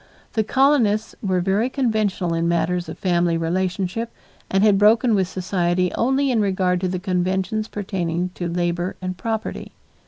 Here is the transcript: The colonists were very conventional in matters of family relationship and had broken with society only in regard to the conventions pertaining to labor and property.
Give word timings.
The 0.33 0.43
colonists 0.43 1.13
were 1.21 1.41
very 1.41 1.69
conventional 1.69 2.33
in 2.33 2.47
matters 2.47 2.89
of 2.89 2.97
family 2.97 3.37
relationship 3.37 4.11
and 4.49 4.63
had 4.63 4.79
broken 4.79 5.13
with 5.13 5.27
society 5.27 5.93
only 5.93 6.31
in 6.31 6.41
regard 6.41 6.81
to 6.81 6.87
the 6.87 6.97
conventions 6.97 7.67
pertaining 7.67 8.31
to 8.33 8.47
labor 8.49 8.95
and 8.99 9.15
property. 9.15 9.73